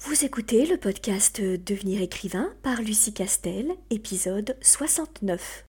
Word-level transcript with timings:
Vous 0.00 0.24
écoutez 0.24 0.64
le 0.64 0.76
podcast 0.76 1.40
Devenir 1.40 2.00
écrivain 2.00 2.52
par 2.62 2.82
Lucie 2.82 3.12
Castel, 3.12 3.66
épisode 3.90 4.56
69. 4.62 5.66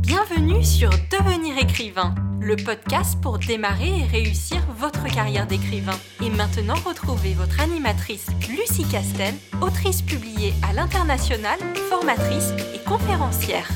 Bienvenue 0.00 0.64
sur 0.64 0.90
Devenir 0.90 1.56
écrivain, 1.56 2.16
le 2.40 2.56
podcast 2.56 3.16
pour 3.22 3.38
démarrer 3.38 4.00
et 4.00 4.02
réussir 4.02 4.58
votre 4.76 5.04
carrière 5.14 5.46
d'écrivain. 5.46 5.96
Et 6.20 6.30
maintenant, 6.30 6.74
retrouvez 6.84 7.34
votre 7.34 7.60
animatrice 7.60 8.26
Lucie 8.50 8.88
Castel, 8.90 9.34
autrice 9.62 10.02
publiée 10.02 10.52
à 10.68 10.72
l'international, 10.72 11.60
formatrice 11.88 12.50
et 12.74 12.82
conférencière. 12.84 13.70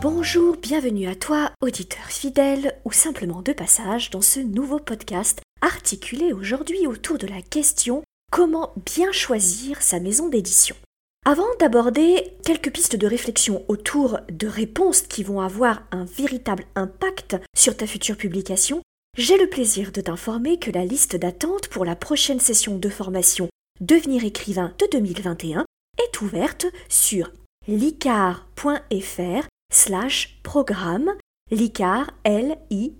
Bonjour, 0.00 0.56
bienvenue 0.56 1.08
à 1.08 1.14
toi, 1.14 1.50
auditeur 1.60 2.06
fidèle 2.06 2.74
ou 2.86 2.90
simplement 2.90 3.42
de 3.42 3.52
passage 3.52 4.08
dans 4.08 4.22
ce 4.22 4.40
nouveau 4.40 4.78
podcast 4.78 5.42
articulé 5.62 6.32
aujourd'hui 6.32 6.86
autour 6.86 7.16
de 7.18 7.26
la 7.26 7.40
question 7.40 8.02
comment 8.30 8.74
bien 8.84 9.12
choisir 9.12 9.80
sa 9.80 10.00
maison 10.00 10.28
d'édition? 10.28 10.76
Avant 11.24 11.46
d'aborder 11.60 12.34
quelques 12.44 12.72
pistes 12.72 12.96
de 12.96 13.06
réflexion 13.06 13.64
autour 13.68 14.18
de 14.28 14.48
réponses 14.48 15.02
qui 15.02 15.22
vont 15.22 15.40
avoir 15.40 15.84
un 15.92 16.04
véritable 16.04 16.64
impact 16.74 17.36
sur 17.56 17.76
ta 17.76 17.86
future 17.86 18.16
publication, 18.16 18.82
j'ai 19.16 19.38
le 19.38 19.48
plaisir 19.48 19.92
de 19.92 20.00
t'informer 20.00 20.58
que 20.58 20.72
la 20.72 20.84
liste 20.84 21.14
d'attente 21.16 21.68
pour 21.68 21.84
la 21.84 21.94
prochaine 21.94 22.40
session 22.40 22.76
de 22.76 22.88
formation 22.88 23.48
Devenir 23.80 24.24
écrivain 24.24 24.74
de 24.78 24.86
2021 24.92 25.64
est 25.98 26.20
ouverte 26.20 26.66
sur 26.88 27.30
licar.fr 27.66 29.46
slash 29.72 30.40
programme 30.42 31.12
licar 31.50 32.10
L-I-C-A-R-E 32.24 32.92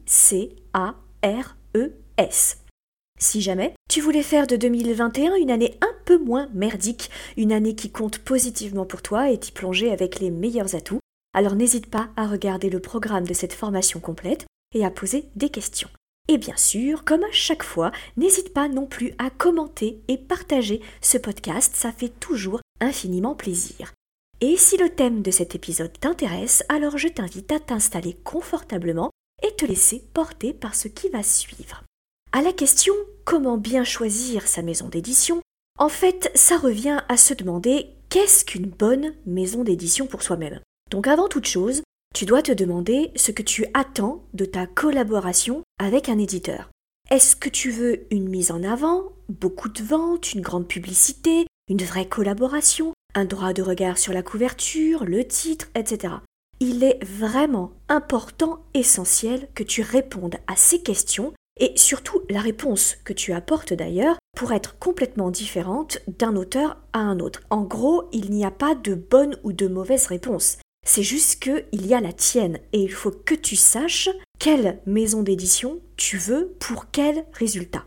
si 3.22 3.40
jamais 3.40 3.74
tu 3.88 4.00
voulais 4.00 4.22
faire 4.22 4.46
de 4.46 4.56
2021 4.56 5.36
une 5.36 5.50
année 5.50 5.78
un 5.80 5.94
peu 6.04 6.18
moins 6.18 6.48
merdique, 6.52 7.10
une 7.36 7.52
année 7.52 7.74
qui 7.74 7.90
compte 7.90 8.18
positivement 8.18 8.84
pour 8.84 9.02
toi 9.02 9.30
et 9.30 9.38
t'y 9.38 9.52
plonger 9.52 9.90
avec 9.90 10.20
les 10.20 10.30
meilleurs 10.30 10.74
atouts, 10.74 11.00
alors 11.34 11.54
n'hésite 11.54 11.86
pas 11.86 12.10
à 12.16 12.26
regarder 12.26 12.68
le 12.68 12.80
programme 12.80 13.26
de 13.26 13.34
cette 13.34 13.52
formation 13.52 14.00
complète 14.00 14.46
et 14.74 14.84
à 14.84 14.90
poser 14.90 15.28
des 15.36 15.48
questions. 15.48 15.88
Et 16.28 16.38
bien 16.38 16.56
sûr, 16.56 17.04
comme 17.04 17.24
à 17.24 17.32
chaque 17.32 17.64
fois, 17.64 17.90
n'hésite 18.16 18.52
pas 18.52 18.68
non 18.68 18.86
plus 18.86 19.12
à 19.18 19.30
commenter 19.30 20.00
et 20.08 20.18
partager 20.18 20.80
ce 21.00 21.18
podcast, 21.18 21.74
ça 21.74 21.92
fait 21.92 22.12
toujours 22.20 22.60
infiniment 22.80 23.34
plaisir. 23.34 23.92
Et 24.40 24.56
si 24.56 24.76
le 24.76 24.90
thème 24.90 25.22
de 25.22 25.30
cet 25.30 25.54
épisode 25.54 25.92
t'intéresse, 25.98 26.64
alors 26.68 26.98
je 26.98 27.08
t'invite 27.08 27.52
à 27.52 27.60
t'installer 27.60 28.16
confortablement 28.24 29.10
et 29.42 29.54
te 29.54 29.64
laisser 29.64 30.04
porter 30.14 30.52
par 30.52 30.74
ce 30.74 30.88
qui 30.88 31.08
va 31.08 31.22
suivre. 31.22 31.82
À 32.34 32.40
la 32.40 32.54
question 32.54 32.94
comment 33.26 33.58
bien 33.58 33.84
choisir 33.84 34.46
sa 34.48 34.62
maison 34.62 34.88
d'édition, 34.88 35.42
en 35.78 35.90
fait, 35.90 36.30
ça 36.34 36.56
revient 36.56 37.02
à 37.10 37.18
se 37.18 37.34
demander 37.34 37.90
qu'est-ce 38.08 38.46
qu'une 38.46 38.70
bonne 38.70 39.12
maison 39.26 39.64
d'édition 39.64 40.06
pour 40.06 40.22
soi-même? 40.22 40.60
Donc 40.90 41.06
avant 41.08 41.28
toute 41.28 41.44
chose, 41.44 41.82
tu 42.14 42.24
dois 42.24 42.40
te 42.40 42.52
demander 42.52 43.10
ce 43.16 43.32
que 43.32 43.42
tu 43.42 43.66
attends 43.74 44.24
de 44.32 44.46
ta 44.46 44.66
collaboration 44.66 45.62
avec 45.78 46.08
un 46.08 46.18
éditeur. 46.18 46.70
Est-ce 47.10 47.36
que 47.36 47.50
tu 47.50 47.70
veux 47.70 48.06
une 48.10 48.30
mise 48.30 48.50
en 48.50 48.62
avant, 48.62 49.12
beaucoup 49.28 49.68
de 49.68 49.82
ventes, 49.82 50.32
une 50.32 50.40
grande 50.40 50.66
publicité, 50.66 51.46
une 51.68 51.82
vraie 51.82 52.08
collaboration, 52.08 52.94
un 53.14 53.26
droit 53.26 53.52
de 53.52 53.60
regard 53.60 53.98
sur 53.98 54.14
la 54.14 54.22
couverture, 54.22 55.04
le 55.04 55.26
titre, 55.26 55.66
etc. 55.74 56.14
Il 56.60 56.82
est 56.82 57.04
vraiment 57.04 57.72
important, 57.90 58.64
essentiel 58.72 59.48
que 59.54 59.64
tu 59.64 59.82
répondes 59.82 60.36
à 60.46 60.56
ces 60.56 60.82
questions 60.82 61.34
et 61.62 61.72
surtout, 61.76 62.22
la 62.28 62.40
réponse 62.40 62.96
que 63.04 63.12
tu 63.12 63.32
apportes 63.32 63.72
d'ailleurs 63.72 64.18
pour 64.36 64.50
être 64.52 64.80
complètement 64.80 65.30
différente 65.30 66.00
d'un 66.18 66.34
auteur 66.34 66.76
à 66.92 66.98
un 66.98 67.20
autre. 67.20 67.40
En 67.50 67.62
gros, 67.62 68.08
il 68.10 68.32
n'y 68.32 68.44
a 68.44 68.50
pas 68.50 68.74
de 68.74 68.96
bonne 68.96 69.36
ou 69.44 69.52
de 69.52 69.68
mauvaise 69.68 70.06
réponse. 70.06 70.58
C'est 70.84 71.04
juste 71.04 71.40
qu'il 71.40 71.86
y 71.86 71.94
a 71.94 72.00
la 72.00 72.12
tienne 72.12 72.58
et 72.72 72.80
il 72.80 72.90
faut 72.90 73.12
que 73.12 73.36
tu 73.36 73.54
saches 73.54 74.08
quelle 74.40 74.80
maison 74.86 75.22
d'édition 75.22 75.78
tu 75.96 76.18
veux 76.18 76.56
pour 76.58 76.86
quel 76.90 77.26
résultat. 77.32 77.84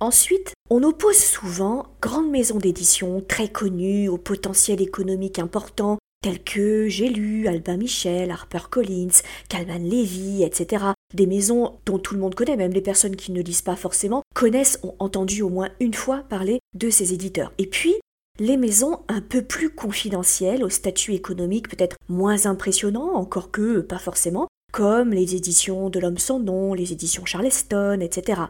Ensuite, 0.00 0.52
on 0.68 0.82
oppose 0.82 1.16
souvent 1.16 1.86
grandes 2.02 2.30
maisons 2.30 2.58
d'édition 2.58 3.24
très 3.26 3.48
connues 3.48 4.06
au 4.10 4.18
potentiel 4.18 4.82
économique 4.82 5.38
important 5.38 5.96
tels 6.24 6.42
que 6.42 6.88
J'ai 6.88 7.10
lu, 7.10 7.48
Albin 7.48 7.76
Michel, 7.76 8.30
Harper 8.30 8.70
Collins, 8.70 9.20
Calman 9.50 9.84
Levy, 9.84 10.42
etc. 10.42 10.86
Des 11.12 11.26
maisons 11.26 11.74
dont 11.84 11.98
tout 11.98 12.14
le 12.14 12.20
monde 12.20 12.34
connaît, 12.34 12.56
même 12.56 12.72
les 12.72 12.80
personnes 12.80 13.14
qui 13.14 13.30
ne 13.30 13.42
lisent 13.42 13.60
pas 13.60 13.76
forcément, 13.76 14.22
connaissent, 14.34 14.80
ont 14.82 14.94
entendu 15.00 15.42
au 15.42 15.50
moins 15.50 15.68
une 15.80 15.92
fois 15.92 16.24
parler 16.30 16.60
de 16.72 16.88
ces 16.88 17.12
éditeurs. 17.12 17.52
Et 17.58 17.66
puis, 17.66 17.94
les 18.38 18.56
maisons 18.56 19.00
un 19.08 19.20
peu 19.20 19.42
plus 19.42 19.68
confidentielles, 19.68 20.64
au 20.64 20.70
statut 20.70 21.12
économique 21.12 21.68
peut-être 21.68 21.98
moins 22.08 22.46
impressionnant, 22.46 23.12
encore 23.12 23.50
que 23.50 23.80
pas 23.80 23.98
forcément, 23.98 24.48
comme 24.72 25.10
les 25.10 25.34
éditions 25.34 25.90
de 25.90 26.00
l'homme 26.00 26.16
sans 26.16 26.40
nom, 26.40 26.72
les 26.72 26.90
éditions 26.90 27.26
Charleston, 27.26 28.00
etc. 28.00 28.44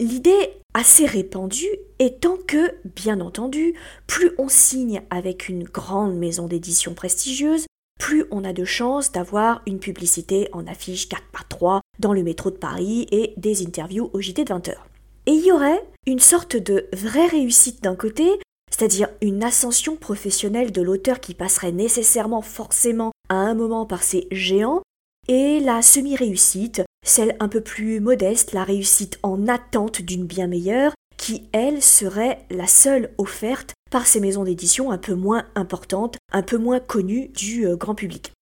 L'idée 0.00 0.54
assez 0.74 1.06
répandue 1.06 1.66
étant 1.98 2.36
que, 2.46 2.76
bien 2.84 3.20
entendu, 3.20 3.74
plus 4.06 4.30
on 4.38 4.48
signe 4.48 5.02
avec 5.10 5.48
une 5.48 5.64
grande 5.64 6.16
maison 6.16 6.46
d'édition 6.46 6.94
prestigieuse, 6.94 7.66
plus 7.98 8.24
on 8.30 8.44
a 8.44 8.52
de 8.52 8.64
chances 8.64 9.10
d'avoir 9.10 9.60
une 9.66 9.80
publicité 9.80 10.48
en 10.52 10.68
affiche 10.68 11.08
4 11.08 11.22
par 11.32 11.48
3 11.48 11.80
dans 11.98 12.12
le 12.12 12.22
métro 12.22 12.52
de 12.52 12.56
Paris 12.56 13.08
et 13.10 13.34
des 13.36 13.66
interviews 13.66 14.08
au 14.12 14.20
JT 14.20 14.44
de 14.44 14.54
20h. 14.54 14.74
Et 15.26 15.32
il 15.32 15.44
y 15.44 15.50
aurait 15.50 15.84
une 16.06 16.20
sorte 16.20 16.56
de 16.56 16.88
vraie 16.92 17.26
réussite 17.26 17.82
d'un 17.82 17.96
côté, 17.96 18.30
c'est-à-dire 18.70 19.08
une 19.20 19.42
ascension 19.42 19.96
professionnelle 19.96 20.70
de 20.70 20.80
l'auteur 20.80 21.18
qui 21.18 21.34
passerait 21.34 21.72
nécessairement 21.72 22.40
forcément 22.40 23.10
à 23.28 23.34
un 23.34 23.54
moment 23.54 23.84
par 23.84 24.04
ces 24.04 24.28
géants, 24.30 24.82
et 25.26 25.58
la 25.58 25.82
semi-réussite, 25.82 26.82
celle 27.08 27.36
un 27.40 27.48
peu 27.48 27.60
plus 27.60 28.00
modeste, 28.00 28.52
la 28.52 28.64
réussite 28.64 29.18
en 29.22 29.48
attente 29.48 30.02
d'une 30.02 30.26
bien 30.26 30.46
meilleure, 30.46 30.92
qui, 31.16 31.48
elle, 31.52 31.82
serait 31.82 32.44
la 32.50 32.66
seule 32.66 33.10
offerte 33.18 33.74
par 33.90 34.06
ces 34.06 34.20
maisons 34.20 34.44
d'édition 34.44 34.90
un 34.90 34.98
peu 34.98 35.14
moins 35.14 35.44
importantes, 35.54 36.16
un 36.32 36.42
peu 36.42 36.58
moins 36.58 36.80
connues 36.80 37.28
du 37.28 37.66
euh, 37.66 37.76
grand 37.76 37.94
public. 37.94 38.32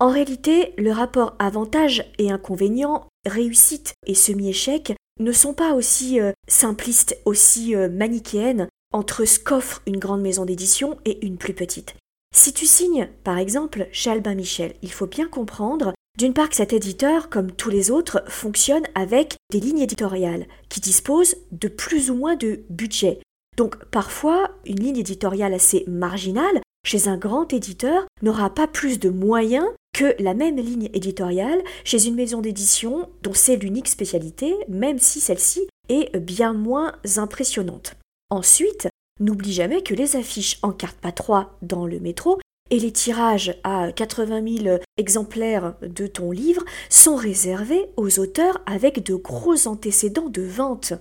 En 0.00 0.10
réalité, 0.10 0.74
le 0.76 0.90
rapport 0.90 1.36
avantage 1.38 2.04
et 2.18 2.32
inconvénient, 2.32 3.06
réussite 3.26 3.94
et 4.06 4.14
semi-échec 4.14 4.94
ne 5.20 5.32
sont 5.32 5.54
pas 5.54 5.74
aussi 5.74 6.20
euh, 6.20 6.32
simplistes, 6.48 7.16
aussi 7.24 7.76
euh, 7.76 7.88
manichéennes 7.88 8.68
entre 8.92 9.24
ce 9.24 9.38
qu'offre 9.38 9.82
une 9.86 9.98
grande 9.98 10.22
maison 10.22 10.44
d'édition 10.44 10.98
et 11.04 11.24
une 11.24 11.36
plus 11.36 11.54
petite. 11.54 11.94
Si 12.34 12.52
tu 12.52 12.66
signes, 12.66 13.08
par 13.22 13.38
exemple, 13.38 13.88
chez 13.92 14.10
Albin 14.10 14.34
Michel, 14.34 14.74
il 14.82 14.90
faut 14.90 15.06
bien 15.06 15.28
comprendre 15.28 15.94
d'une 16.18 16.34
part 16.34 16.48
que 16.48 16.56
cet 16.56 16.72
éditeur, 16.72 17.28
comme 17.28 17.52
tous 17.52 17.70
les 17.70 17.90
autres, 17.90 18.22
fonctionne 18.28 18.84
avec 18.94 19.34
des 19.50 19.60
lignes 19.60 19.80
éditoriales 19.80 20.46
qui 20.68 20.80
disposent 20.80 21.36
de 21.52 21.68
plus 21.68 22.10
ou 22.10 22.14
moins 22.14 22.36
de 22.36 22.64
budget. 22.70 23.20
Donc 23.56 23.84
parfois, 23.86 24.50
une 24.64 24.80
ligne 24.80 24.98
éditoriale 24.98 25.54
assez 25.54 25.84
marginale 25.86 26.60
chez 26.84 27.08
un 27.08 27.16
grand 27.16 27.52
éditeur 27.52 28.06
n'aura 28.22 28.50
pas 28.50 28.66
plus 28.66 28.98
de 28.98 29.08
moyens 29.08 29.66
que 29.94 30.14
la 30.22 30.34
même 30.34 30.56
ligne 30.56 30.90
éditoriale 30.92 31.62
chez 31.84 32.06
une 32.06 32.14
maison 32.14 32.40
d'édition 32.40 33.08
dont 33.22 33.32
c'est 33.32 33.56
l'unique 33.56 33.88
spécialité, 33.88 34.54
même 34.68 34.98
si 34.98 35.20
celle-ci 35.20 35.66
est 35.88 36.16
bien 36.18 36.52
moins 36.52 36.92
impressionnante. 37.16 37.94
Ensuite, 38.30 38.88
n'oublie 39.20 39.52
jamais 39.52 39.82
que 39.82 39.94
les 39.94 40.16
affiches 40.16 40.58
en 40.62 40.72
carte 40.72 40.96
pas 40.96 41.12
3 41.12 41.56
dans 41.62 41.86
le 41.86 42.00
métro 42.00 42.38
et 42.70 42.78
les 42.78 42.92
tirages 42.92 43.54
à 43.62 43.92
80 43.92 44.62
000 44.62 44.78
exemplaires 44.96 45.74
de 45.82 46.06
ton 46.06 46.30
livre 46.30 46.64
sont 46.88 47.16
réservés 47.16 47.86
aux 47.96 48.18
auteurs 48.18 48.60
avec 48.66 49.04
de 49.04 49.14
gros 49.14 49.66
antécédents 49.66 50.28
de 50.28 50.42
vente. 50.42 50.94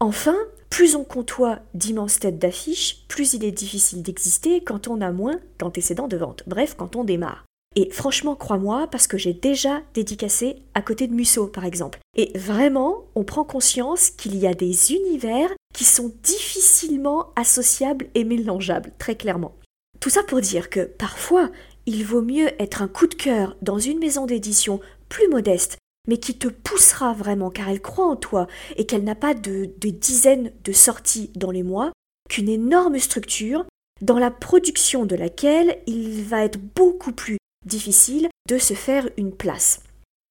Enfin, 0.00 0.36
plus 0.70 0.96
on 0.96 1.04
comptoie 1.04 1.58
d'immenses 1.74 2.20
têtes 2.20 2.38
d'affiches, 2.38 3.04
plus 3.08 3.34
il 3.34 3.44
est 3.44 3.52
difficile 3.52 4.02
d'exister 4.02 4.62
quand 4.62 4.88
on 4.88 5.00
a 5.00 5.12
moins 5.12 5.38
d'antécédents 5.58 6.08
de 6.08 6.16
vente. 6.16 6.42
Bref, 6.46 6.74
quand 6.76 6.96
on 6.96 7.04
démarre. 7.04 7.44
Et 7.76 7.90
franchement, 7.90 8.34
crois-moi, 8.34 8.88
parce 8.90 9.06
que 9.06 9.18
j'ai 9.18 9.34
déjà 9.34 9.82
dédicacé 9.94 10.56
à 10.74 10.82
côté 10.82 11.06
de 11.06 11.14
Musso, 11.14 11.46
par 11.46 11.64
exemple. 11.64 12.00
Et 12.16 12.36
vraiment, 12.36 13.04
on 13.14 13.22
prend 13.22 13.44
conscience 13.44 14.10
qu'il 14.10 14.36
y 14.36 14.46
a 14.46 14.54
des 14.54 14.92
univers 14.92 15.50
qui 15.72 15.84
sont 15.84 16.12
difficilement 16.22 17.28
associables 17.36 18.08
et 18.14 18.24
mélangeables, 18.24 18.92
très 18.98 19.14
clairement. 19.14 19.54
Tout 20.00 20.10
ça 20.10 20.22
pour 20.22 20.40
dire 20.40 20.70
que 20.70 20.80
parfois, 20.80 21.50
il 21.86 22.04
vaut 22.04 22.22
mieux 22.22 22.48
être 22.60 22.82
un 22.82 22.88
coup 22.88 23.06
de 23.06 23.14
cœur 23.14 23.56
dans 23.60 23.78
une 23.78 23.98
maison 23.98 24.24
d'édition 24.24 24.80
plus 25.10 25.28
modeste, 25.28 25.76
mais 26.08 26.16
qui 26.16 26.38
te 26.38 26.48
poussera 26.48 27.12
vraiment 27.12 27.50
car 27.50 27.68
elle 27.68 27.82
croit 27.82 28.06
en 28.06 28.16
toi 28.16 28.46
et 28.76 28.86
qu'elle 28.86 29.04
n'a 29.04 29.14
pas 29.14 29.34
de, 29.34 29.66
dizaines 29.82 30.52
de 30.64 30.72
sorties 30.72 31.30
dans 31.34 31.50
les 31.50 31.62
mois, 31.62 31.92
qu'une 32.30 32.48
énorme 32.48 32.98
structure 32.98 33.66
dans 34.00 34.18
la 34.18 34.30
production 34.30 35.04
de 35.04 35.16
laquelle 35.16 35.78
il 35.86 36.24
va 36.24 36.44
être 36.44 36.58
beaucoup 36.58 37.12
plus 37.12 37.36
difficile 37.66 38.28
de 38.48 38.56
se 38.56 38.72
faire 38.72 39.08
une 39.18 39.32
place. 39.32 39.82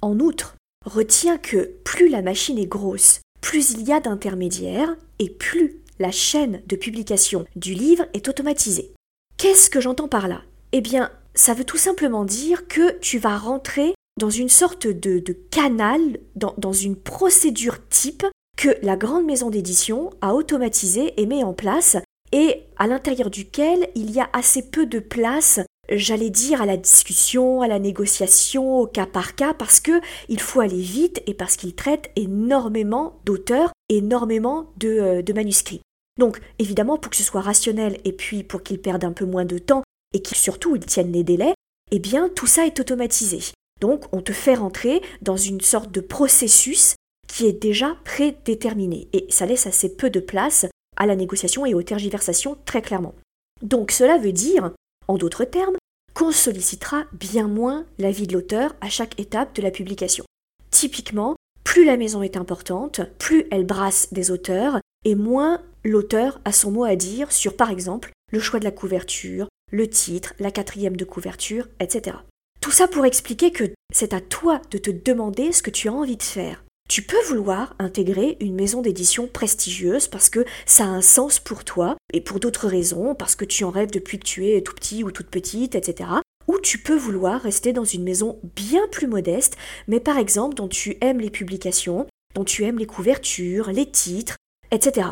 En 0.02 0.20
outre, 0.20 0.56
retiens 0.86 1.38
que 1.38 1.76
plus 1.84 2.10
la 2.10 2.24
machine 2.24 2.58
est 2.58 2.66
grosse, 2.66 3.22
plus 3.42 3.72
il 3.72 3.88
y 3.88 3.92
a 3.92 4.00
d'intermédiaires 4.00 4.96
et 5.20 5.30
plus 5.30 5.82
la 6.00 6.12
chaîne 6.12 6.62
de 6.66 6.76
publication 6.76 7.46
du 7.56 7.74
livre 7.74 8.06
est 8.14 8.28
automatisée. 8.28 8.94
Qu'est-ce 9.40 9.70
que 9.70 9.80
j'entends 9.80 10.10
par 10.10 10.28
là? 10.28 10.42
Eh 10.74 10.82
bien, 10.82 11.12
ça 11.34 11.54
veut 11.54 11.64
tout 11.64 11.78
simplement 11.78 12.26
dire 12.26 12.68
que 12.68 13.00
tu 13.00 13.20
vas 13.20 13.38
rentrer 13.38 13.94
dans 14.20 14.30
une 14.30 14.50
sorte 14.50 14.86
de, 14.86 15.22
canal, 15.50 16.18
dans, 16.36 16.74
une 16.74 16.98
procédure 16.98 17.78
type 17.88 18.26
que 18.58 18.76
la 18.82 18.98
grande 18.98 19.24
maison 19.24 19.50
d'édition 19.50 20.10
a 20.20 20.34
automatisé 20.34 21.14
et 21.16 21.26
met 21.26 21.46
en 21.46 21.54
place 21.54 21.96
et 22.34 22.64
à 22.76 22.88
l'intérieur 22.88 23.30
duquel 23.30 23.88
il 23.96 24.12
y 24.12 24.20
a 24.20 24.30
assez 24.34 24.70
peu 24.70 24.86
de 24.86 25.00
place 25.00 25.62
j'allais 25.90 26.30
dire 26.30 26.62
à 26.62 26.66
la 26.66 26.76
discussion, 26.76 27.62
à 27.62 27.70
la 27.70 27.80
négociation, 27.80 28.80
au 28.80 28.88
cas 28.88 29.06
par 29.06 29.36
cas, 29.36 29.54
parce 29.54 29.80
que 29.80 30.02
il 30.28 30.40
faut 30.42 30.60
aller 30.60 30.82
vite 30.82 31.24
et 31.28 31.34
parce 31.34 31.56
qu'il 31.56 31.74
traite 31.74 32.12
énormément 32.18 33.20
d'auteurs, 33.26 33.72
énormément 33.88 34.72
de, 34.78 34.90
euh, 34.90 35.22
de, 35.22 35.34
manuscrits. 35.34 35.82
Donc, 36.20 36.40
évidemment, 36.60 36.98
pour 36.98 37.10
que 37.10 37.18
ce 37.18 37.24
soit 37.24 37.42
rationnel 37.42 37.98
et 38.04 38.12
puis 38.12 38.44
pour 38.44 38.62
qu'il 38.62 38.80
perde 38.80 39.06
un 39.06 39.14
peu 39.14 39.26
moins 39.26 39.46
de 39.46 39.58
temps 39.58 39.84
et 40.14 40.22
qu'il 40.22 40.38
surtout 40.38 40.76
il 40.76 40.86
tienne 40.86 41.12
les 41.12 41.24
délais, 41.24 41.54
eh 41.92 42.00
bien, 42.00 42.30
tout 42.30 42.46
ça 42.46 42.68
est 42.68 42.80
automatisé. 42.80 43.40
Donc, 43.82 44.04
on 44.12 44.22
te 44.22 44.34
fait 44.34 44.56
rentrer 44.56 45.02
dans 45.22 45.38
une 45.38 45.62
sorte 45.62 45.92
de 45.92 46.02
processus 46.02 46.96
qui 47.28 47.46
est 47.46 47.54
déjà 47.54 47.96
prédéterminé 48.04 49.08
et 49.14 49.26
ça 49.30 49.46
laisse 49.46 49.66
assez 49.66 49.96
peu 49.96 50.10
de 50.10 50.20
place 50.20 50.66
à 50.98 51.06
la 51.06 51.16
négociation 51.16 51.66
et 51.66 51.74
aux 51.74 51.84
tergiversations 51.84 52.58
très 52.66 52.82
clairement. 52.82 53.16
Donc, 53.62 53.92
cela 53.92 54.18
veut 54.18 54.34
dire 54.34 54.72
en 55.10 55.18
d'autres 55.18 55.44
termes, 55.44 55.76
qu'on 56.14 56.32
sollicitera 56.32 57.06
bien 57.14 57.48
moins 57.48 57.86
l'avis 57.98 58.28
de 58.28 58.34
l'auteur 58.34 58.76
à 58.80 58.90
chaque 58.90 59.20
étape 59.20 59.56
de 59.56 59.62
la 59.64 59.72
publication. 59.72 60.24
Typiquement, 60.70 61.36
plus 61.64 61.84
la 61.84 61.98
maison 61.98 62.22
est 62.22 62.38
importante, 62.38 63.02
plus 63.18 63.48
elle 63.50 63.66
brasse 63.66 64.14
des 64.14 64.30
auteurs, 64.30 64.80
et 65.06 65.16
moins 65.16 65.62
l'auteur 65.84 66.40
a 66.46 66.52
son 66.52 66.72
mot 66.72 66.84
à 66.84 66.96
dire 66.96 67.32
sur, 67.32 67.56
par 67.56 67.70
exemple, 67.70 68.12
le 68.32 68.40
choix 68.40 68.60
de 68.60 68.66
la 68.66 68.72
couverture, 68.72 69.48
le 69.72 69.90
titre, 69.90 70.34
la 70.40 70.52
quatrième 70.52 70.98
de 70.98 71.06
couverture, 71.06 71.68
etc. 71.80 72.18
Tout 72.62 72.72
ça 72.72 72.88
pour 72.88 73.06
expliquer 73.06 73.52
que 73.52 73.64
c'est 73.94 74.14
à 74.14 74.22
toi 74.22 74.62
de 74.72 74.78
te 74.78 74.92
demander 74.92 75.52
ce 75.52 75.64
que 75.64 75.70
tu 75.70 75.88
as 75.88 75.94
envie 75.94 76.18
de 76.18 76.24
faire. 76.24 76.64
Tu 76.90 77.04
peux 77.04 77.22
vouloir 77.28 77.76
intégrer 77.78 78.36
une 78.40 78.56
maison 78.56 78.82
d'édition 78.82 79.28
prestigieuse 79.28 80.08
parce 80.08 80.30
que 80.30 80.44
ça 80.66 80.86
a 80.86 80.88
un 80.88 81.02
sens 81.02 81.40
pour 81.40 81.64
toi 81.64 81.96
et 82.14 82.20
pour 82.20 82.40
d'autres 82.40 82.68
raisons, 82.68 83.14
parce 83.14 83.36
que 83.36 83.46
tu 83.46 83.64
en 83.64 83.70
rêves 83.70 83.92
depuis 83.92 84.18
que 84.18 84.26
tu 84.26 84.50
es 84.50 84.62
tout 84.62 84.74
petit 84.74 85.04
ou 85.04 85.12
toute 85.12 85.30
petite, 85.30 85.76
etc. 85.76 86.10
Ou 86.48 86.58
tu 86.60 86.80
peux 86.80 86.96
vouloir 86.96 87.42
rester 87.42 87.74
dans 87.74 87.86
une 87.86 88.04
maison 88.04 88.40
bien 88.56 88.88
plus 88.92 89.06
modeste, 89.06 89.56
mais 89.88 90.00
par 90.00 90.18
exemple 90.18 90.56
dont 90.56 90.68
tu 90.68 90.98
aimes 91.02 91.20
les 91.20 91.30
publications, 91.30 92.08
dont 92.34 92.44
tu 92.44 92.64
aimes 92.64 92.80
les 92.80 92.88
couvertures, 92.88 93.72
les 93.72 93.86
titres, 93.86 94.36
etc. 94.72 95.10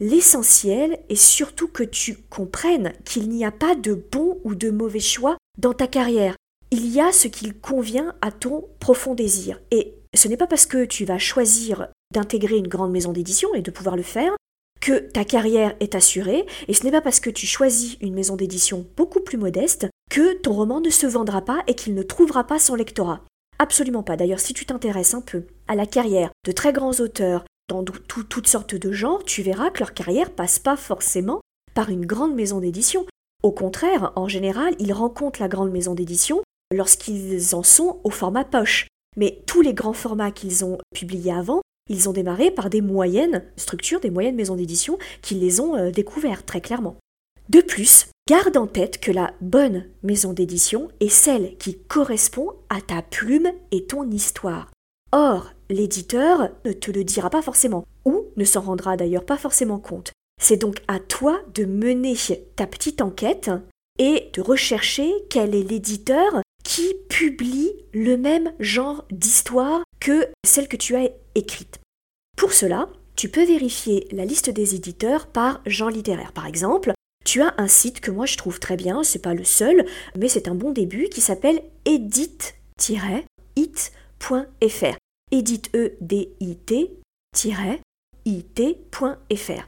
L'essentiel 0.00 0.98
est 1.08 1.14
surtout 1.14 1.68
que 1.68 1.82
tu 1.82 2.16
comprennes 2.30 2.92
qu'il 3.04 3.28
n'y 3.28 3.44
a 3.44 3.50
pas 3.50 3.74
de 3.74 3.94
bon 3.94 4.38
ou 4.44 4.54
de 4.54 4.70
mauvais 4.70 5.00
choix 5.00 5.36
dans 5.58 5.74
ta 5.74 5.86
carrière. 5.86 6.36
Il 6.70 6.88
y 6.88 7.00
a 7.00 7.12
ce 7.12 7.28
qu'il 7.28 7.58
convient 7.58 8.14
à 8.22 8.30
ton 8.30 8.68
profond 8.78 9.14
désir. 9.14 9.60
Et 9.70 9.94
ce 10.14 10.28
n'est 10.28 10.36
pas 10.36 10.46
parce 10.46 10.66
que 10.66 10.84
tu 10.84 11.04
vas 11.04 11.18
choisir 11.18 11.88
d'intégrer 12.12 12.56
une 12.56 12.68
grande 12.68 12.92
maison 12.92 13.12
d'édition 13.12 13.52
et 13.54 13.62
de 13.62 13.70
pouvoir 13.70 13.96
le 13.96 14.02
faire 14.02 14.32
que 14.80 14.98
ta 14.98 15.24
carrière 15.24 15.76
est 15.80 15.94
assurée, 15.94 16.46
et 16.66 16.72
ce 16.72 16.84
n'est 16.84 16.90
pas 16.90 17.02
parce 17.02 17.20
que 17.20 17.28
tu 17.28 17.46
choisis 17.46 17.98
une 18.00 18.14
maison 18.14 18.36
d'édition 18.36 18.86
beaucoup 18.96 19.20
plus 19.20 19.36
modeste 19.36 19.86
que 20.10 20.34
ton 20.38 20.54
roman 20.54 20.80
ne 20.80 20.88
se 20.88 21.06
vendra 21.06 21.42
pas 21.42 21.62
et 21.66 21.74
qu'il 21.74 21.94
ne 21.94 22.02
trouvera 22.02 22.44
pas 22.44 22.58
son 22.58 22.74
lectorat. 22.74 23.20
Absolument 23.58 24.02
pas. 24.02 24.16
D'ailleurs, 24.16 24.40
si 24.40 24.54
tu 24.54 24.64
t'intéresses 24.64 25.12
un 25.12 25.20
peu 25.20 25.44
à 25.68 25.74
la 25.74 25.84
carrière 25.84 26.30
de 26.46 26.52
très 26.52 26.72
grands 26.72 26.98
auteurs 26.98 27.44
dans 27.70 27.84
toutes 27.84 28.48
sortes 28.48 28.74
de 28.74 28.92
genres, 28.92 29.24
tu 29.24 29.42
verras 29.42 29.70
que 29.70 29.78
leur 29.78 29.94
carrière 29.94 30.30
passe 30.30 30.58
pas 30.58 30.76
forcément 30.76 31.40
par 31.74 31.88
une 31.88 32.04
grande 32.04 32.34
maison 32.34 32.58
d'édition. 32.58 33.06
Au 33.42 33.52
contraire, 33.52 34.12
en 34.16 34.28
général, 34.28 34.74
ils 34.78 34.92
rencontrent 34.92 35.40
la 35.40 35.48
grande 35.48 35.70
maison 35.70 35.94
d'édition 35.94 36.42
lorsqu'ils 36.74 37.54
en 37.54 37.62
sont 37.62 38.00
au 38.04 38.10
format 38.10 38.44
poche. 38.44 38.86
Mais 39.16 39.42
tous 39.46 39.62
les 39.62 39.74
grands 39.74 39.92
formats 39.92 40.30
qu'ils 40.30 40.64
ont 40.64 40.78
publiés 40.94 41.32
avant, 41.32 41.62
ils 41.88 42.08
ont 42.08 42.12
démarré 42.12 42.50
par 42.50 42.70
des 42.70 42.80
moyennes 42.80 43.44
structures, 43.56 44.00
des 44.00 44.10
moyennes 44.10 44.36
maisons 44.36 44.56
d'édition 44.56 44.98
qui 45.22 45.34
les 45.34 45.60
ont 45.60 45.76
euh, 45.76 45.90
découvertes 45.90 46.46
très 46.46 46.60
clairement. 46.60 46.96
De 47.48 47.60
plus, 47.60 48.06
garde 48.28 48.56
en 48.56 48.68
tête 48.68 49.00
que 49.00 49.10
la 49.10 49.32
bonne 49.40 49.86
maison 50.02 50.32
d'édition 50.32 50.88
est 51.00 51.08
celle 51.08 51.56
qui 51.56 51.78
correspond 51.78 52.52
à 52.68 52.80
ta 52.80 53.02
plume 53.02 53.50
et 53.72 53.86
ton 53.86 54.08
histoire. 54.10 54.70
Or, 55.12 55.50
l'éditeur 55.68 56.50
ne 56.64 56.72
te 56.72 56.90
le 56.90 57.04
dira 57.04 57.30
pas 57.30 57.42
forcément, 57.42 57.84
ou 58.04 58.26
ne 58.36 58.44
s'en 58.44 58.60
rendra 58.60 58.96
d'ailleurs 58.96 59.24
pas 59.24 59.38
forcément 59.38 59.78
compte. 59.78 60.12
C'est 60.40 60.56
donc 60.56 60.82
à 60.88 61.00
toi 61.00 61.40
de 61.54 61.64
mener 61.64 62.16
ta 62.56 62.66
petite 62.66 63.02
enquête 63.02 63.50
et 63.98 64.30
de 64.32 64.40
rechercher 64.40 65.12
quel 65.28 65.54
est 65.54 65.62
l'éditeur 65.62 66.40
qui 66.64 66.94
publie 67.08 67.72
le 67.92 68.16
même 68.16 68.52
genre 68.60 69.04
d'histoire 69.10 69.82
que 69.98 70.28
celle 70.46 70.68
que 70.68 70.76
tu 70.76 70.96
as 70.96 71.10
écrite. 71.34 71.80
Pour 72.36 72.52
cela, 72.52 72.88
tu 73.16 73.28
peux 73.28 73.44
vérifier 73.44 74.08
la 74.12 74.24
liste 74.24 74.48
des 74.48 74.74
éditeurs 74.74 75.26
par 75.26 75.60
genre 75.66 75.90
littéraire. 75.90 76.32
Par 76.32 76.46
exemple, 76.46 76.92
tu 77.24 77.42
as 77.42 77.54
un 77.58 77.68
site 77.68 78.00
que 78.00 78.10
moi 78.10 78.24
je 78.24 78.38
trouve 78.38 78.60
très 78.60 78.76
bien, 78.76 79.02
c'est 79.02 79.18
pas 79.18 79.34
le 79.34 79.44
seul, 79.44 79.84
mais 80.16 80.28
c'est 80.28 80.48
un 80.48 80.54
bon 80.54 80.70
début 80.70 81.08
qui 81.08 81.20
s'appelle 81.20 81.62
edit-it.fr. 84.20 84.96
Edit 85.32 85.70
e. 89.32 89.60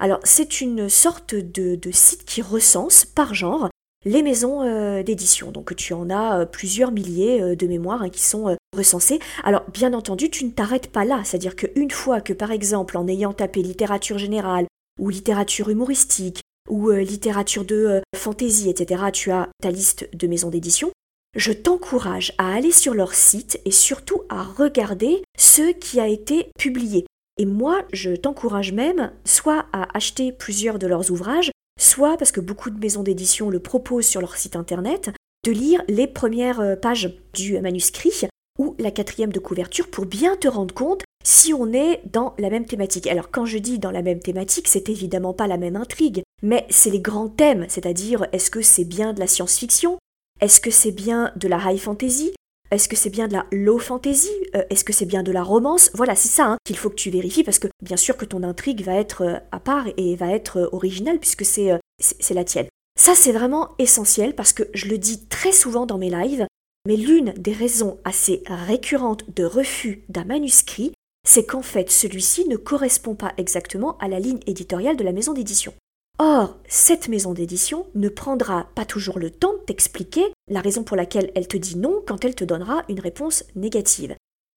Alors, 0.00 0.20
c'est 0.24 0.62
une 0.62 0.88
sorte 0.88 1.34
de, 1.34 1.78
site 1.92 2.24
qui 2.24 2.40
recense 2.40 3.04
par 3.04 3.34
genre 3.34 3.68
les 4.06 4.22
maisons 4.22 4.62
euh, 4.62 5.02
d'édition. 5.02 5.52
Donc 5.52 5.76
tu 5.76 5.92
en 5.92 6.08
as 6.08 6.40
euh, 6.40 6.46
plusieurs 6.46 6.90
milliers 6.90 7.42
euh, 7.42 7.54
de 7.54 7.66
mémoires 7.66 8.02
hein, 8.02 8.08
qui 8.08 8.22
sont 8.22 8.56
recensées. 8.74 9.18
Alors 9.44 9.64
bien 9.70 9.92
entendu, 9.92 10.30
tu 10.30 10.46
ne 10.46 10.50
t'arrêtes 10.50 10.90
pas 10.90 11.04
là. 11.04 11.20
C'est-à-dire 11.24 11.54
qu'une 11.54 11.90
fois 11.90 12.22
que 12.22 12.32
par 12.32 12.50
exemple 12.50 12.96
en 12.96 13.06
ayant 13.08 13.34
tapé 13.34 13.62
littérature 13.62 14.16
générale 14.16 14.66
ou 14.98 15.10
littérature 15.10 15.68
humoristique 15.68 16.40
ou 16.70 16.90
littérature 16.90 17.64
de 17.64 18.00
fantasy, 18.16 18.70
etc., 18.70 19.04
tu 19.12 19.30
as 19.32 19.48
ta 19.60 19.70
liste 19.70 20.08
de 20.14 20.26
maisons 20.26 20.50
d'édition, 20.50 20.90
je 21.36 21.52
t'encourage 21.52 22.32
à 22.38 22.52
aller 22.54 22.72
sur 22.72 22.94
leur 22.94 23.14
site 23.14 23.60
et 23.64 23.70
surtout 23.70 24.22
à 24.28 24.42
regarder 24.42 25.22
ce 25.38 25.72
qui 25.72 26.00
a 26.00 26.08
été 26.08 26.50
publié. 26.58 27.06
Et 27.38 27.46
moi, 27.46 27.82
je 27.92 28.10
t'encourage 28.10 28.72
même 28.72 29.12
soit 29.24 29.66
à 29.72 29.96
acheter 29.96 30.32
plusieurs 30.32 30.78
de 30.78 30.86
leurs 30.86 31.10
ouvrages, 31.10 31.50
soit 31.80 32.16
parce 32.16 32.32
que 32.32 32.40
beaucoup 32.40 32.70
de 32.70 32.78
maisons 32.78 33.02
d'édition 33.02 33.48
le 33.48 33.60
proposent 33.60 34.06
sur 34.06 34.20
leur 34.20 34.36
site 34.36 34.56
internet, 34.56 35.10
de 35.44 35.52
lire 35.52 35.82
les 35.88 36.06
premières 36.06 36.60
euh, 36.60 36.76
pages 36.76 37.14
du 37.32 37.58
manuscrit 37.60 38.26
ou 38.58 38.74
la 38.78 38.90
quatrième 38.90 39.32
de 39.32 39.38
couverture 39.38 39.88
pour 39.88 40.04
bien 40.04 40.36
te 40.36 40.48
rendre 40.48 40.74
compte 40.74 41.02
si 41.24 41.54
on 41.54 41.72
est 41.72 42.02
dans 42.12 42.34
la 42.38 42.50
même 42.50 42.66
thématique. 42.66 43.06
Alors 43.06 43.30
quand 43.30 43.46
je 43.46 43.56
dis 43.56 43.78
dans 43.78 43.90
la 43.90 44.02
même 44.02 44.20
thématique, 44.20 44.68
c'est 44.68 44.90
évidemment 44.90 45.32
pas 45.32 45.46
la 45.46 45.56
même 45.56 45.76
intrigue, 45.76 46.22
mais 46.42 46.66
c'est 46.68 46.90
les 46.90 47.00
grands 47.00 47.28
thèmes, 47.28 47.64
c'est-à-dire 47.68 48.26
est-ce 48.32 48.50
que 48.50 48.60
c'est 48.60 48.84
bien 48.84 49.14
de 49.14 49.20
la 49.20 49.26
science-fiction 49.26 49.98
Est-ce 50.40 50.60
que 50.60 50.70
c'est 50.70 50.92
bien 50.92 51.32
de 51.36 51.48
la 51.48 51.60
high 51.70 51.78
fantasy? 51.78 52.32
Est-ce 52.70 52.88
que 52.88 52.96
c'est 52.96 53.10
bien 53.10 53.28
de 53.28 53.34
la 53.34 53.46
low 53.52 53.78
fantasy? 53.78 54.30
Euh, 54.54 54.62
Est-ce 54.70 54.84
que 54.84 54.92
c'est 54.92 55.04
bien 55.04 55.22
de 55.22 55.32
la 55.32 55.42
romance? 55.42 55.90
Voilà, 55.92 56.14
c'est 56.14 56.28
ça 56.28 56.46
hein, 56.46 56.56
qu'il 56.64 56.78
faut 56.78 56.88
que 56.88 56.94
tu 56.94 57.10
vérifies 57.10 57.44
parce 57.44 57.58
que 57.58 57.68
bien 57.82 57.98
sûr 57.98 58.16
que 58.16 58.24
ton 58.24 58.42
intrigue 58.42 58.82
va 58.82 58.94
être 58.94 59.22
euh, 59.22 59.38
à 59.52 59.60
part 59.60 59.86
et 59.98 60.16
va 60.16 60.32
être 60.32 60.60
euh, 60.60 60.68
originale 60.72 61.18
puisque 61.18 61.44
c'est 61.44 61.78
c'est 62.00 62.32
la 62.32 62.44
tienne. 62.44 62.68
Ça, 62.98 63.14
c'est 63.14 63.32
vraiment 63.32 63.70
essentiel 63.78 64.34
parce 64.34 64.54
que 64.54 64.62
je 64.72 64.88
le 64.88 64.96
dis 64.96 65.26
très 65.26 65.52
souvent 65.52 65.84
dans 65.84 65.98
mes 65.98 66.08
lives, 66.08 66.46
mais 66.86 66.96
l'une 66.96 67.34
des 67.36 67.52
raisons 67.52 67.98
assez 68.04 68.42
récurrentes 68.46 69.24
de 69.34 69.44
refus 69.44 70.04
d'un 70.08 70.24
manuscrit, 70.24 70.92
c'est 71.28 71.44
qu'en 71.44 71.60
fait 71.60 71.90
celui-ci 71.90 72.48
ne 72.48 72.56
correspond 72.56 73.14
pas 73.14 73.34
exactement 73.36 73.98
à 73.98 74.08
la 74.08 74.18
ligne 74.20 74.40
éditoriale 74.46 74.96
de 74.96 75.04
la 75.04 75.12
maison 75.12 75.34
d'édition. 75.34 75.74
Or, 76.22 76.58
cette 76.68 77.08
maison 77.08 77.32
d'édition 77.32 77.86
ne 77.94 78.10
prendra 78.10 78.66
pas 78.74 78.84
toujours 78.84 79.18
le 79.18 79.30
temps 79.30 79.54
de 79.54 79.64
t'expliquer 79.64 80.26
la 80.50 80.60
raison 80.60 80.84
pour 80.84 80.94
laquelle 80.94 81.32
elle 81.34 81.48
te 81.48 81.56
dit 81.56 81.78
non 81.78 82.02
quand 82.06 82.26
elle 82.26 82.34
te 82.34 82.44
donnera 82.44 82.84
une 82.90 83.00
réponse 83.00 83.42
négative. 83.56 84.14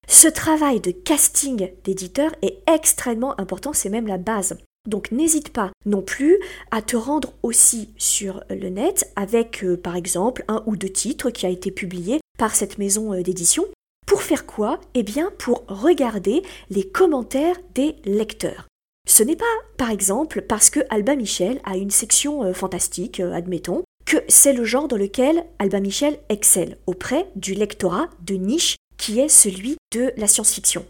Ce 0.09 0.27
travail 0.27 0.81
de 0.81 0.91
casting 0.91 1.71
d'éditeur 1.85 2.31
est 2.41 2.57
extrêmement 2.69 3.39
important, 3.39 3.71
c'est 3.71 3.87
même 3.87 4.07
la 4.07 4.17
base. 4.17 4.57
Donc 4.89 5.13
n'hésite 5.13 5.53
pas 5.53 5.71
non 5.85 6.01
plus 6.01 6.37
à 6.71 6.81
te 6.81 6.97
rendre 6.97 7.31
aussi 7.43 7.93
sur 7.95 8.43
le 8.49 8.67
net 8.67 9.09
avec 9.15 9.63
euh, 9.63 9.77
par 9.77 9.95
exemple 9.95 10.43
un 10.49 10.63
ou 10.65 10.75
deux 10.75 10.89
titres 10.89 11.29
qui 11.29 11.45
a 11.45 11.49
été 11.49 11.71
publié 11.71 12.19
par 12.37 12.55
cette 12.55 12.77
maison 12.77 13.13
euh, 13.13 13.23
d'édition. 13.23 13.63
Pour 14.05 14.21
faire 14.21 14.45
quoi? 14.45 14.81
Eh 14.95 15.03
bien 15.03 15.31
pour 15.39 15.63
regarder 15.69 16.43
les 16.69 16.85
commentaires 16.85 17.55
des 17.73 17.95
lecteurs. 18.03 18.67
Ce 19.13 19.21
n'est 19.21 19.35
pas, 19.35 19.45
par 19.77 19.91
exemple, 19.91 20.41
parce 20.41 20.69
que 20.69 20.79
Alba 20.89 21.15
Michel 21.15 21.61
a 21.65 21.77
une 21.77 21.91
section 21.91 22.43
euh, 22.43 22.53
fantastique, 22.53 23.19
euh, 23.19 23.31
admettons, 23.33 23.83
que 24.05 24.17
c'est 24.27 24.53
le 24.53 24.63
genre 24.63 24.87
dans 24.87 24.97
lequel 24.97 25.45
Alba 25.59 25.79
Michel 25.79 26.17
excelle 26.29 26.77
auprès 26.87 27.27
du 27.35 27.53
lectorat 27.53 28.09
de 28.25 28.33
niche 28.33 28.75
qui 28.97 29.19
est 29.19 29.29
celui 29.29 29.77
de 29.91 30.11
la 30.17 30.27
science-fiction. 30.27 30.85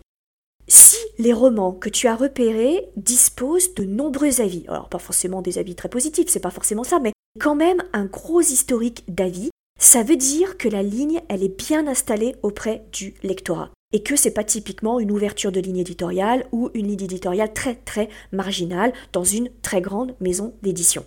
Si 0.70 0.96
les 1.18 1.34
romans 1.34 1.74
que 1.74 1.90
tu 1.90 2.08
as 2.08 2.16
repérés 2.16 2.88
disposent 2.96 3.74
de 3.74 3.84
nombreux 3.84 4.40
avis. 4.40 4.64
Alors 4.70 4.88
pas 4.88 5.00
forcément 5.00 5.42
des 5.42 5.58
avis 5.58 5.76
très 5.76 5.90
positifs, 5.90 6.30
c'est 6.30 6.40
pas 6.40 6.50
forcément 6.50 6.86
ça, 6.86 7.00
mais 7.00 7.12
quand 7.40 7.56
même 7.56 7.84
un 7.92 8.06
gros 8.06 8.42
historique 8.42 9.04
d'avis. 9.08 9.50
Ça 9.80 10.04
veut 10.04 10.16
dire 10.16 10.58
que 10.58 10.70
la 10.70 10.82
ligne, 10.82 11.22
elle 11.28 11.44
est 11.44 11.58
bien 11.58 11.88
installée 11.88 12.36
auprès 12.42 12.86
du 12.94 13.16
lectorat 13.22 13.72
et 13.94 14.04
que 14.04 14.16
c'est 14.16 14.32
pas 14.32 14.44
typiquement 14.44 15.00
une 15.00 15.12
ouverture 15.12 15.52
de 15.52 15.60
ligne 15.60 15.78
éditoriale 15.78 16.46
ou 16.52 16.70
une 16.74 16.88
ligne 16.88 17.04
éditoriale 17.04 17.54
très 17.54 17.76
très 17.76 18.10
marginale 18.32 18.92
dans 19.14 19.24
une 19.24 19.50
très 19.62 19.80
grande 19.80 20.16
maison 20.20 20.54
d'édition. 20.62 21.06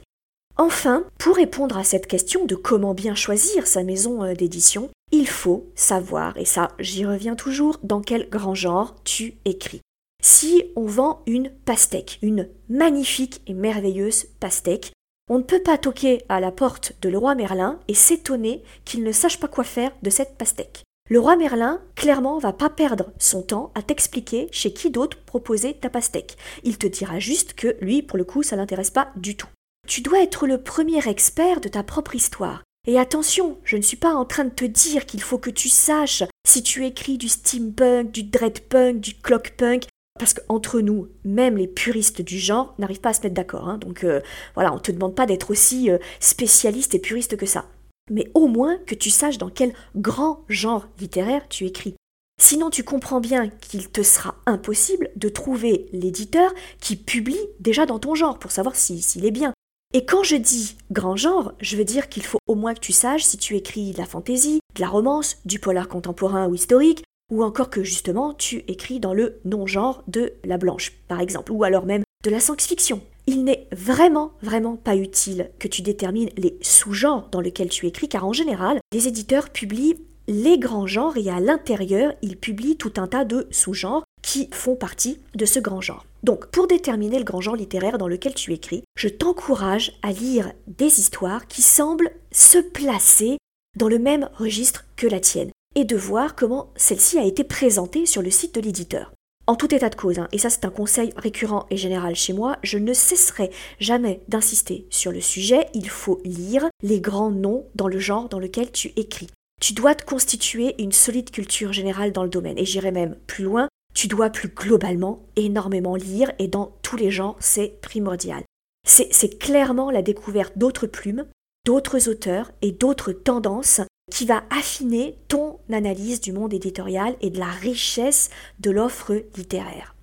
Enfin, 0.56 1.04
pour 1.18 1.36
répondre 1.36 1.76
à 1.76 1.84
cette 1.84 2.06
question 2.06 2.46
de 2.46 2.54
comment 2.54 2.94
bien 2.94 3.14
choisir 3.14 3.66
sa 3.66 3.82
maison 3.82 4.24
euh, 4.24 4.34
d'édition, 4.34 4.88
il 5.12 5.28
faut 5.28 5.66
savoir, 5.74 6.36
et 6.38 6.46
ça 6.46 6.68
j'y 6.78 7.04
reviens 7.04 7.36
toujours, 7.36 7.78
dans 7.82 8.00
quel 8.00 8.30
grand 8.30 8.54
genre 8.54 8.96
tu 9.04 9.34
écris. 9.44 9.82
Si 10.22 10.64
on 10.74 10.86
vend 10.86 11.22
une 11.26 11.50
pastèque, 11.50 12.18
une 12.22 12.48
magnifique 12.70 13.42
et 13.46 13.52
merveilleuse 13.52 14.28
pastèque, 14.40 14.92
on 15.28 15.38
ne 15.38 15.42
peut 15.42 15.62
pas 15.62 15.76
toquer 15.76 16.22
à 16.28 16.40
la 16.40 16.52
porte 16.52 16.94
de 17.02 17.08
le 17.08 17.18
roi 17.18 17.34
Merlin 17.34 17.78
et 17.88 17.94
s'étonner 17.94 18.62
qu'il 18.84 19.02
ne 19.02 19.12
sache 19.12 19.38
pas 19.38 19.48
quoi 19.48 19.64
faire 19.64 19.92
de 20.02 20.10
cette 20.10 20.38
pastèque. 20.38 20.84
Le 21.08 21.20
roi 21.20 21.36
Merlin, 21.36 21.80
clairement, 21.94 22.38
va 22.38 22.52
pas 22.52 22.68
perdre 22.68 23.12
son 23.20 23.42
temps 23.42 23.70
à 23.76 23.82
t'expliquer 23.82 24.48
chez 24.50 24.72
qui 24.72 24.90
d'autre 24.90 25.18
proposer 25.24 25.74
ta 25.74 25.88
pastèque. 25.88 26.36
Il 26.64 26.78
te 26.78 26.88
dira 26.88 27.20
juste 27.20 27.54
que 27.54 27.76
lui, 27.80 28.02
pour 28.02 28.18
le 28.18 28.24
coup, 28.24 28.42
ça 28.42 28.56
l'intéresse 28.56 28.90
pas 28.90 29.12
du 29.14 29.36
tout. 29.36 29.46
Tu 29.86 30.00
dois 30.00 30.20
être 30.20 30.48
le 30.48 30.60
premier 30.60 31.08
expert 31.08 31.60
de 31.60 31.68
ta 31.68 31.84
propre 31.84 32.16
histoire. 32.16 32.64
Et 32.88 32.98
attention, 32.98 33.58
je 33.62 33.76
ne 33.76 33.82
suis 33.82 33.96
pas 33.96 34.14
en 34.14 34.24
train 34.24 34.46
de 34.46 34.50
te 34.50 34.64
dire 34.64 35.06
qu'il 35.06 35.22
faut 35.22 35.38
que 35.38 35.50
tu 35.50 35.68
saches 35.68 36.24
si 36.44 36.64
tu 36.64 36.84
écris 36.84 37.18
du 37.18 37.28
steampunk, 37.28 38.10
du 38.10 38.24
dreadpunk, 38.24 38.98
du 38.98 39.14
clockpunk, 39.14 39.84
parce 40.18 40.34
qu'entre 40.34 40.80
nous, 40.80 41.08
même 41.24 41.56
les 41.56 41.68
puristes 41.68 42.22
du 42.22 42.38
genre 42.40 42.74
n'arrivent 42.78 43.00
pas 43.00 43.10
à 43.10 43.14
se 43.14 43.20
mettre 43.20 43.34
d'accord. 43.34 43.68
Hein. 43.68 43.78
Donc 43.78 44.02
euh, 44.02 44.20
voilà, 44.54 44.72
on 44.72 44.76
ne 44.76 44.80
te 44.80 44.90
demande 44.90 45.14
pas 45.14 45.26
d'être 45.26 45.52
aussi 45.52 45.88
euh, 45.88 45.98
spécialiste 46.18 46.96
et 46.96 46.98
puriste 46.98 47.36
que 47.36 47.46
ça 47.46 47.66
mais 48.10 48.30
au 48.34 48.46
moins 48.46 48.78
que 48.86 48.94
tu 48.94 49.10
saches 49.10 49.38
dans 49.38 49.50
quel 49.50 49.72
grand 49.94 50.44
genre 50.48 50.88
littéraire 50.98 51.48
tu 51.48 51.64
écris. 51.66 51.96
Sinon, 52.40 52.68
tu 52.68 52.84
comprends 52.84 53.20
bien 53.20 53.48
qu'il 53.48 53.88
te 53.88 54.02
sera 54.02 54.34
impossible 54.44 55.10
de 55.16 55.28
trouver 55.28 55.86
l'éditeur 55.92 56.52
qui 56.80 56.96
publie 56.96 57.40
déjà 57.60 57.86
dans 57.86 57.98
ton 57.98 58.14
genre 58.14 58.38
pour 58.38 58.50
savoir 58.50 58.76
s'il 58.76 59.24
est 59.24 59.30
bien. 59.30 59.54
Et 59.94 60.04
quand 60.04 60.22
je 60.22 60.36
dis 60.36 60.76
grand 60.90 61.16
genre, 61.16 61.52
je 61.60 61.76
veux 61.76 61.84
dire 61.84 62.08
qu'il 62.08 62.24
faut 62.24 62.38
au 62.46 62.54
moins 62.54 62.74
que 62.74 62.80
tu 62.80 62.92
saches 62.92 63.24
si 63.24 63.38
tu 63.38 63.56
écris 63.56 63.92
de 63.92 63.98
la 63.98 64.04
fantaisie, 64.04 64.60
de 64.74 64.80
la 64.80 64.88
romance, 64.88 65.38
du 65.46 65.58
polar 65.58 65.88
contemporain 65.88 66.46
ou 66.48 66.54
historique, 66.54 67.04
ou 67.32 67.42
encore 67.42 67.70
que 67.70 67.82
justement 67.82 68.34
tu 68.34 68.64
écris 68.68 69.00
dans 69.00 69.14
le 69.14 69.40
non-genre 69.44 70.02
de 70.06 70.34
la 70.44 70.58
blanche, 70.58 70.92
par 71.08 71.20
exemple, 71.20 71.52
ou 71.52 71.64
alors 71.64 71.86
même 71.86 72.02
de 72.24 72.30
la 72.30 72.40
science-fiction. 72.40 73.00
Il 73.26 73.44
n'est 73.44 73.66
vraiment, 73.72 74.32
vraiment 74.42 74.76
pas 74.76 74.96
utile 74.96 75.50
que 75.58 75.68
tu 75.68 75.82
détermines 75.82 76.30
les 76.36 76.56
sous-genres 76.62 77.28
dans 77.30 77.40
lesquels 77.40 77.68
tu 77.68 77.86
écris, 77.86 78.08
car 78.08 78.24
en 78.24 78.32
général, 78.32 78.78
les 78.92 79.08
éditeurs 79.08 79.50
publient 79.50 79.96
les 80.28 80.58
grands 80.58 80.86
genres 80.86 81.16
et 81.16 81.28
à 81.30 81.40
l'intérieur, 81.40 82.12
ils 82.22 82.36
publient 82.36 82.76
tout 82.76 82.92
un 82.96 83.06
tas 83.06 83.24
de 83.24 83.46
sous-genres 83.50 84.04
qui 84.22 84.48
font 84.52 84.76
partie 84.76 85.18
de 85.34 85.44
ce 85.44 85.60
grand 85.60 85.80
genre. 85.80 86.04
Donc, 86.22 86.46
pour 86.46 86.66
déterminer 86.66 87.18
le 87.18 87.24
grand 87.24 87.40
genre 87.40 87.56
littéraire 87.56 87.98
dans 87.98 88.08
lequel 88.08 88.34
tu 88.34 88.52
écris, 88.52 88.82
je 88.96 89.08
t'encourage 89.08 89.92
à 90.02 90.10
lire 90.10 90.52
des 90.66 90.98
histoires 90.98 91.46
qui 91.46 91.62
semblent 91.62 92.10
se 92.32 92.58
placer 92.58 93.38
dans 93.76 93.88
le 93.88 93.98
même 93.98 94.28
registre 94.34 94.84
que 94.96 95.06
la 95.06 95.20
tienne 95.20 95.50
et 95.76 95.84
de 95.84 95.96
voir 95.96 96.34
comment 96.34 96.72
celle-ci 96.74 97.18
a 97.18 97.24
été 97.24 97.44
présentée 97.44 98.06
sur 98.06 98.22
le 98.22 98.30
site 98.30 98.54
de 98.54 98.60
l'éditeur. 98.60 99.12
En 99.48 99.54
tout 99.54 99.72
état 99.72 99.90
de 99.90 99.94
cause, 99.94 100.18
hein, 100.18 100.26
et 100.32 100.38
ça 100.38 100.50
c'est 100.50 100.64
un 100.64 100.70
conseil 100.70 101.12
récurrent 101.16 101.66
et 101.70 101.76
général 101.76 102.16
chez 102.16 102.32
moi, 102.32 102.56
je 102.64 102.78
ne 102.78 102.92
cesserai 102.92 103.50
jamais 103.78 104.20
d'insister 104.26 104.88
sur 104.90 105.12
le 105.12 105.20
sujet, 105.20 105.68
il 105.72 105.88
faut 105.88 106.20
lire 106.24 106.66
les 106.82 107.00
grands 107.00 107.30
noms 107.30 107.64
dans 107.76 107.86
le 107.86 108.00
genre 108.00 108.28
dans 108.28 108.40
lequel 108.40 108.72
tu 108.72 108.92
écris. 108.96 109.28
Tu 109.60 109.72
dois 109.72 109.94
te 109.94 110.04
constituer 110.04 110.74
une 110.82 110.90
solide 110.90 111.30
culture 111.30 111.72
générale 111.72 112.10
dans 112.10 112.24
le 112.24 112.28
domaine, 112.28 112.58
et 112.58 112.64
j'irai 112.64 112.90
même 112.90 113.16
plus 113.28 113.44
loin, 113.44 113.68
tu 113.94 114.08
dois 114.08 114.30
plus 114.30 114.48
globalement 114.48 115.24
énormément 115.36 115.94
lire, 115.94 116.32
et 116.40 116.48
dans 116.48 116.76
tous 116.82 116.96
les 116.96 117.12
genres, 117.12 117.36
c'est 117.38 117.80
primordial. 117.80 118.42
C'est 118.84 119.38
clairement 119.38 119.92
la 119.92 120.02
découverte 120.02 120.58
d'autres 120.58 120.86
plumes, 120.88 121.26
d'autres 121.64 122.08
auteurs 122.08 122.50
et 122.62 122.72
d'autres 122.72 123.12
tendances 123.12 123.80
qui 124.10 124.24
va 124.24 124.44
affiner 124.50 125.16
ton 125.28 125.58
analyse 125.72 126.20
du 126.20 126.32
monde 126.32 126.54
éditorial 126.54 127.16
et 127.20 127.30
de 127.30 127.38
la 127.38 127.50
richesse 127.50 128.30
de 128.60 128.70
l'offre 128.70 129.14
littéraire. 129.36 129.94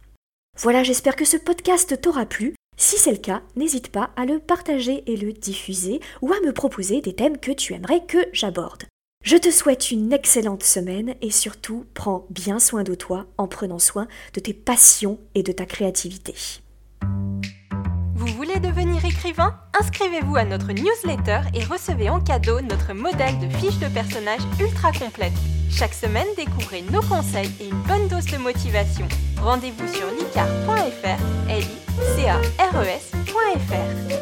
Voilà, 0.59 0.83
j'espère 0.83 1.15
que 1.15 1.25
ce 1.25 1.37
podcast 1.37 1.99
t'aura 2.01 2.25
plu. 2.25 2.53
Si 2.77 2.97
c'est 2.97 3.11
le 3.11 3.17
cas, 3.17 3.41
n'hésite 3.55 3.89
pas 3.89 4.11
à 4.15 4.25
le 4.25 4.39
partager 4.39 5.03
et 5.11 5.15
le 5.15 5.31
diffuser 5.31 5.99
ou 6.21 6.33
à 6.33 6.39
me 6.45 6.51
proposer 6.51 7.01
des 7.01 7.13
thèmes 7.13 7.37
que 7.37 7.51
tu 7.51 7.73
aimerais 7.73 8.05
que 8.05 8.17
j'aborde. 8.33 8.83
Je 9.23 9.37
te 9.37 9.51
souhaite 9.51 9.89
une 9.89 10.11
excellente 10.11 10.63
semaine 10.63 11.15
et 11.21 11.31
surtout 11.31 11.85
prends 11.93 12.25
bien 12.29 12.59
soin 12.59 12.83
de 12.83 12.93
toi 12.93 13.25
en 13.37 13.47
prenant 13.47 13.79
soin 13.79 14.07
de 14.33 14.41
tes 14.41 14.53
passions 14.53 15.17
et 15.33 15.43
de 15.43 15.53
ta 15.53 15.65
créativité. 15.65 16.35
Vous 18.15 18.27
voulez 18.27 18.59
devenir 18.59 18.82
Inscrivez-vous 19.79 20.35
à 20.35 20.43
notre 20.45 20.71
newsletter 20.71 21.41
et 21.53 21.63
recevez 21.63 22.09
en 22.09 22.19
cadeau 22.19 22.61
notre 22.61 22.93
modèle 22.93 23.39
de 23.39 23.49
fiche 23.57 23.79
de 23.79 23.87
personnage 23.87 24.41
ultra 24.59 24.91
complète. 24.91 25.33
Chaque 25.71 25.93
semaine, 25.93 26.27
découvrez 26.37 26.83
nos 26.91 27.01
conseils 27.01 27.51
et 27.59 27.69
une 27.69 27.81
bonne 27.83 28.07
dose 28.07 28.25
de 28.25 28.37
motivation. 28.37 29.07
Rendez-vous 29.41 29.87
sur 29.87 30.07
licar.fr, 30.11 31.49
l 31.49 31.63
i 31.63 32.25
e 32.25 34.12